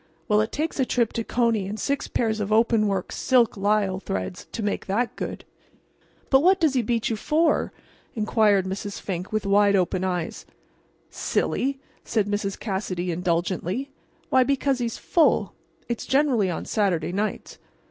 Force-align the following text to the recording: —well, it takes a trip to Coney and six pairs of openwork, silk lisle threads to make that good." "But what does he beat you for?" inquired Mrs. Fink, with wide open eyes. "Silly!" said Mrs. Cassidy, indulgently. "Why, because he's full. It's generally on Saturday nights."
—well, 0.27 0.41
it 0.41 0.51
takes 0.51 0.79
a 0.79 0.83
trip 0.85 1.13
to 1.13 1.23
Coney 1.23 1.67
and 1.67 1.79
six 1.79 2.07
pairs 2.07 2.39
of 2.39 2.51
openwork, 2.51 3.11
silk 3.11 3.55
lisle 3.55 3.99
threads 3.99 4.47
to 4.51 4.63
make 4.63 4.87
that 4.87 5.15
good." 5.15 5.45
"But 6.31 6.39
what 6.41 6.59
does 6.59 6.73
he 6.73 6.81
beat 6.81 7.11
you 7.11 7.15
for?" 7.15 7.71
inquired 8.15 8.65
Mrs. 8.65 8.99
Fink, 8.99 9.31
with 9.31 9.45
wide 9.45 9.75
open 9.75 10.03
eyes. 10.03 10.47
"Silly!" 11.11 11.79
said 12.03 12.25
Mrs. 12.25 12.59
Cassidy, 12.59 13.11
indulgently. 13.11 13.91
"Why, 14.29 14.43
because 14.43 14.79
he's 14.79 14.97
full. 14.97 15.53
It's 15.87 16.07
generally 16.07 16.49
on 16.49 16.65
Saturday 16.65 17.11
nights." 17.11 17.59